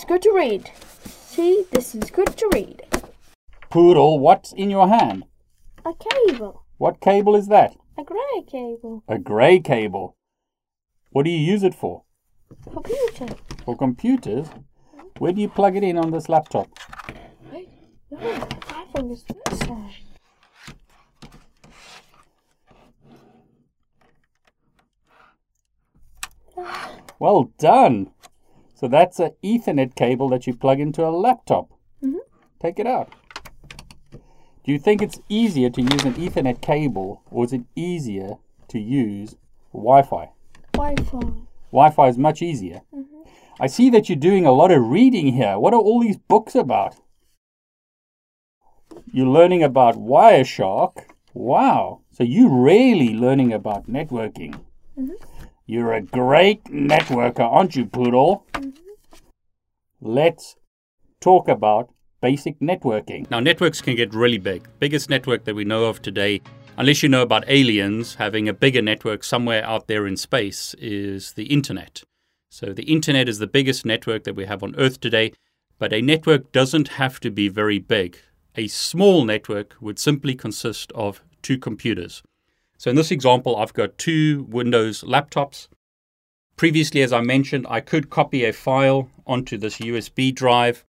[0.00, 0.70] It's good to read.
[1.04, 2.84] See, this is good to read.
[3.68, 5.24] Poodle, what's in your hand?
[5.84, 6.64] A cable.
[6.78, 7.76] What cable is that?
[7.98, 9.04] A grey cable.
[9.08, 10.16] A grey cable.
[11.10, 12.04] What do you use it for?
[12.72, 13.26] Computer.
[13.66, 14.48] For computers?
[15.18, 16.70] Where do you plug it in on this laptop?
[17.52, 18.18] No,
[18.70, 19.96] I think it's this side.
[27.18, 28.12] Well done!
[28.80, 31.68] So that's an Ethernet cable that you plug into a laptop.
[32.02, 32.16] Mm-hmm.
[32.62, 33.12] Take it out.
[34.64, 38.36] Do you think it's easier to use an Ethernet cable or is it easier
[38.68, 39.36] to use
[39.74, 40.30] Wi Fi?
[40.72, 41.20] Wi-Fi.
[41.72, 42.80] Wi Fi is much easier.
[42.94, 43.28] Mm-hmm.
[43.60, 45.58] I see that you're doing a lot of reading here.
[45.58, 46.96] What are all these books about?
[49.12, 51.04] You're learning about Wireshark.
[51.34, 52.00] Wow.
[52.12, 54.58] So you're really learning about networking.
[54.98, 55.12] Mm-hmm.
[55.70, 58.44] You're a great networker, aren't you, Poodle?
[58.54, 58.70] Mm-hmm.
[60.00, 60.56] Let's
[61.20, 61.90] talk about
[62.20, 63.30] basic networking.
[63.30, 64.66] Now, networks can get really big.
[64.80, 66.42] Biggest network that we know of today,
[66.76, 71.34] unless you know about aliens, having a bigger network somewhere out there in space is
[71.34, 72.02] the internet.
[72.50, 75.34] So, the internet is the biggest network that we have on Earth today,
[75.78, 78.18] but a network doesn't have to be very big.
[78.56, 82.24] A small network would simply consist of two computers.
[82.80, 85.68] So, in this example, I've got two Windows laptops.
[86.56, 90.86] Previously, as I mentioned, I could copy a file onto this USB drive.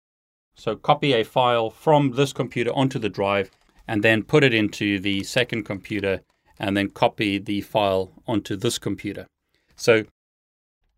[0.56, 3.52] So, copy a file from this computer onto the drive
[3.88, 6.22] and then put it into the second computer
[6.58, 9.28] and then copy the file onto this computer.
[9.76, 10.06] So,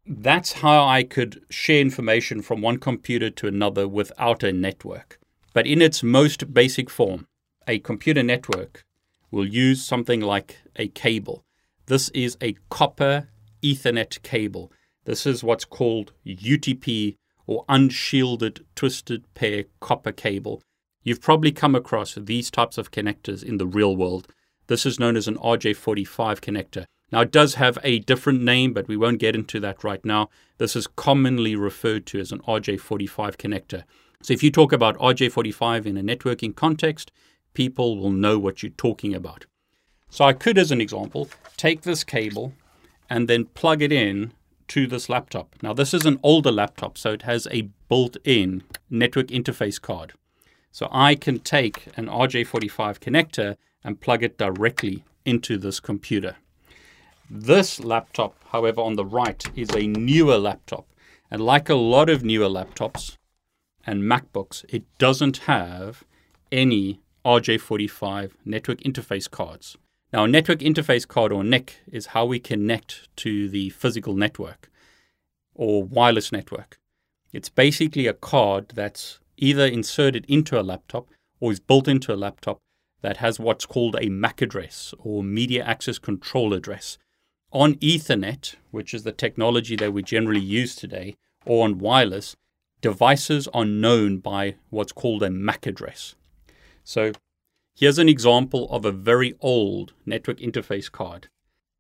[0.05, 5.19] that's how I could share information from one computer to another without a network.
[5.51, 7.27] But in its most basic form,
[7.67, 8.85] a computer network
[9.31, 11.43] will use something like a cable.
[11.88, 13.29] This is a copper
[13.63, 14.71] Ethernet cable.
[15.05, 17.15] This is what's called UTP
[17.45, 20.61] or unshielded twisted pair copper cable.
[21.03, 24.27] You've probably come across these types of connectors in the real world.
[24.67, 26.85] This is known as an RJ45 connector.
[27.09, 30.29] Now, it does have a different name, but we won't get into that right now.
[30.57, 33.83] This is commonly referred to as an RJ45 connector.
[34.21, 37.13] So, if you talk about RJ45 in a networking context,
[37.57, 39.47] people will know what you're talking about.
[40.12, 42.53] So, I could, as an example, take this cable
[43.09, 44.31] and then plug it in
[44.68, 45.56] to this laptop.
[45.63, 50.13] Now, this is an older laptop, so it has a built in network interface card.
[50.72, 56.35] So, I can take an RJ45 connector and plug it directly into this computer.
[57.28, 60.85] This laptop, however, on the right is a newer laptop.
[61.31, 63.18] And like a lot of newer laptops
[63.84, 66.03] and MacBooks, it doesn't have
[66.51, 69.75] any RJ45 network interface cards.
[70.13, 74.69] Now, a network interface card or NIC is how we connect to the physical network
[75.53, 76.77] or wireless network.
[77.33, 81.09] It's basically a card that's either inserted into a laptop
[81.41, 82.59] or is built into a laptop
[83.01, 86.97] that has what's called a MAC address or media access control address.
[87.51, 92.38] On Ethernet, which is the technology that we generally use today, or on wireless,
[92.79, 96.15] devices are known by what's called a MAC address.
[96.87, 97.11] So
[97.75, 101.27] here's an example of a very old network interface card.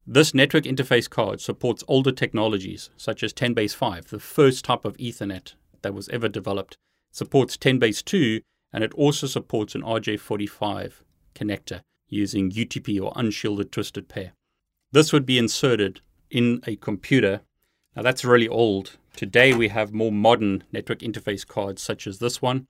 [0.05, 4.83] This network interface card supports older technologies such as 10 base 5, the first type
[4.83, 6.73] of Ethernet that was ever developed.
[7.09, 8.41] It supports 10 base 2
[8.73, 10.95] and it also supports an RJ45
[11.33, 14.33] connector using UTP or unshielded twisted pair.
[14.91, 17.39] This would be inserted in a computer.
[17.95, 18.97] Now that's really old.
[19.15, 22.67] Today we have more modern network interface cards such as this one.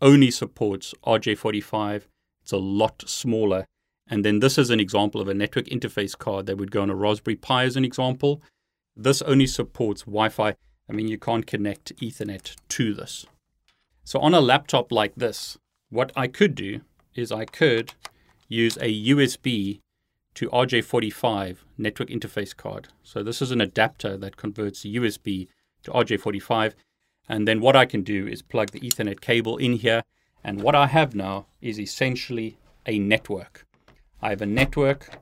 [0.00, 2.02] Only supports RJ45.
[2.42, 3.66] It's a lot smaller.
[4.08, 6.90] And then this is an example of a network interface card that would go on
[6.90, 8.42] a Raspberry Pi as an example.
[8.96, 10.54] This only supports Wi Fi.
[10.88, 13.26] I mean, you can't connect Ethernet to this.
[14.02, 15.58] So on a laptop like this,
[15.90, 16.80] what I could do
[17.14, 17.94] is I could
[18.48, 19.80] use a USB
[20.34, 22.88] to RJ45 network interface card.
[23.02, 25.48] So this is an adapter that converts USB
[25.82, 26.74] to RJ45.
[27.30, 30.02] And then what I can do is plug the Ethernet cable in here.
[30.42, 33.64] And what I have now is essentially a network.
[34.20, 35.16] I have a network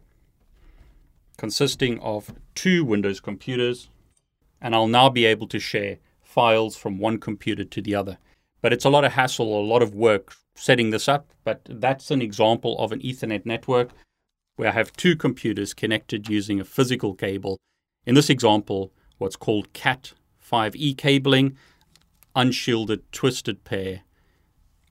[1.37, 3.91] consisting of two Windows computers,
[4.59, 8.17] and I'll now be able to share files from one computer to the other.
[8.63, 12.11] But it's a lot of hassle, a lot of work setting this up, but that's
[12.11, 13.91] an example of an Ethernet network
[14.57, 17.59] where I have two computers connected using a physical cable.
[18.07, 21.59] In this example, what's called Cat5e cabling,
[22.39, 24.03] unshielded twisted pair,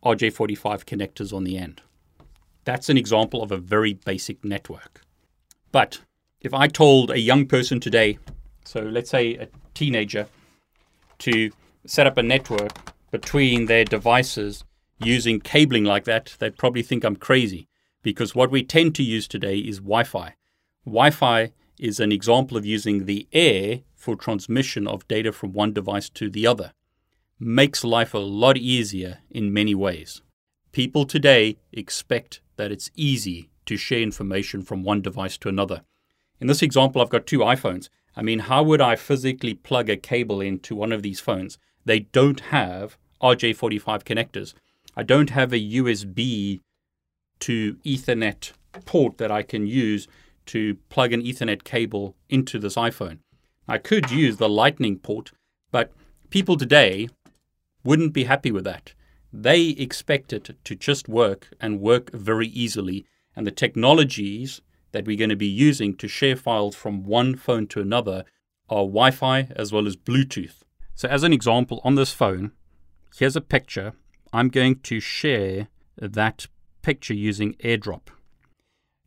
[0.04, 1.82] RJ45 connectors on the end.
[2.66, 5.02] That's an example of a very basic network.
[5.72, 6.02] But
[6.42, 8.20] if I told a young person today,
[8.66, 10.28] so let's say a teenager,
[11.20, 11.50] to
[11.86, 12.74] set up a network
[13.12, 14.66] between their devices
[15.00, 17.70] using cabling like that, they'd probably think I'm crazy
[18.04, 20.36] because what we tend to use today is Wi Fi.
[20.86, 25.72] Wi Fi is an example of using the air for transmission of data from one
[25.72, 26.74] device to the other.
[27.40, 30.24] Makes life a lot easier in many ways.
[30.72, 35.84] People today expect that it's easy to share information from one device to another.
[36.40, 37.90] In this example, I've got two iPhones.
[38.16, 41.60] I mean, how would I physically plug a cable into one of these phones?
[41.86, 44.56] They don't have RJ45 connectors.
[44.96, 46.60] I don't have a USB
[47.42, 48.54] to Ethernet
[48.86, 50.08] port that I can use
[50.48, 53.20] to plug an Ethernet cable into this iPhone.
[53.68, 55.34] I could use the Lightning port,
[55.72, 55.92] but
[56.30, 57.08] people today
[57.84, 58.94] wouldn't be happy with that.
[59.32, 63.06] They expect it to just work and work very easily.
[63.36, 67.68] And the technologies that we're going to be using to share files from one phone
[67.68, 68.24] to another
[68.70, 70.64] are Wi Fi as well as Bluetooth.
[70.96, 72.52] So, as an example, on this phone,
[73.16, 73.94] here's a picture.
[74.34, 76.48] I'm going to share that
[76.82, 78.08] picture using AirDrop.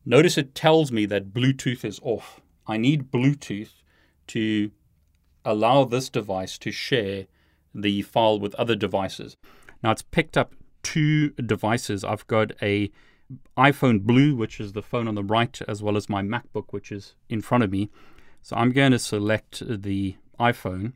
[0.04, 2.40] Notice it tells me that Bluetooth is off.
[2.66, 3.82] I need Bluetooth
[4.28, 4.70] to
[5.44, 7.26] allow this device to share
[7.74, 9.36] the file with other devices.
[9.82, 12.04] Now it's picked up two devices.
[12.04, 12.90] I've got a
[13.56, 16.90] iPhone Blue, which is the phone on the right, as well as my MacBook, which
[16.90, 17.90] is in front of me.
[18.42, 20.94] So I'm going to select the iPhone.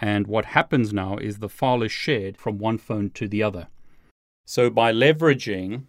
[0.00, 3.68] And what happens now is the file is shared from one phone to the other.
[4.46, 5.84] So by leveraging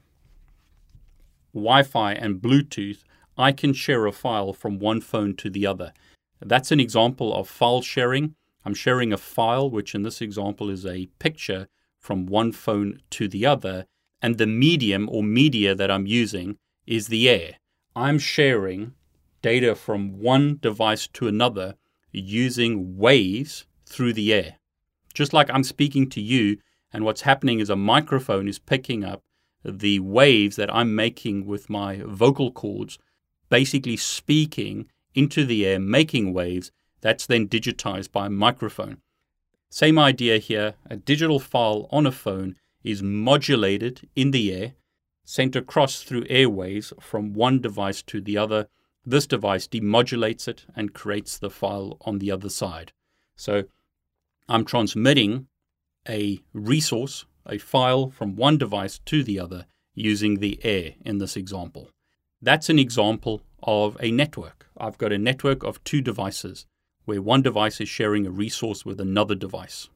[1.53, 3.03] Wi Fi and Bluetooth,
[3.37, 5.93] I can share a file from one phone to the other.
[6.41, 8.33] That's an example of file sharing.
[8.69, 13.27] I'm sharing a file, which in this example is a picture from one phone to
[13.27, 13.87] the other,
[14.21, 17.55] and the medium or media that I'm using is the air.
[17.95, 18.93] I'm sharing
[19.41, 21.77] data from one device to another
[22.11, 24.57] using waves through the air.
[25.15, 26.59] Just like I'm speaking to you,
[26.93, 29.23] and what's happening is a microphone is picking up
[29.65, 32.99] the waves that I'm making with my vocal cords,
[33.49, 38.97] basically speaking into the air, making waves that's then digitized by a microphone.
[39.69, 44.73] Same idea here a digital file on a phone is modulated in the air,
[45.23, 48.67] sent across through airways from one device to the other.
[49.05, 52.93] This device demodulates it and creates the file on the other side.
[53.35, 53.65] So
[54.47, 55.47] I'm transmitting
[56.07, 61.35] a resource, a file from one device to the other using the air in this
[61.35, 61.89] example.
[62.41, 64.67] That's an example of a network.
[64.77, 66.65] I've got a network of two devices
[67.09, 69.89] where one device is sharing a resource with another device.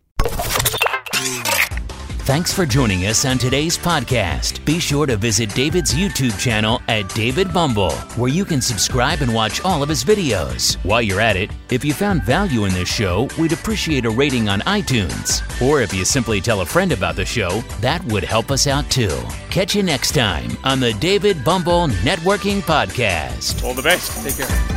[2.26, 4.66] Thanks for joining us on today's podcast.
[4.66, 9.32] Be sure to visit David's YouTube channel at David Bombal, where you can subscribe and
[9.32, 10.76] watch all of his videos.
[10.86, 14.50] While you're at it, if you found value in this show, we'd appreciate a rating
[14.50, 15.44] on iTunes.
[15.62, 18.90] Or if you simply tell a friend about the show, that would help us out
[18.90, 19.22] too.
[19.52, 23.64] Catch you next time on the David Bombal Networking Podcast.
[23.64, 24.24] All the best.
[24.24, 24.73] Take care.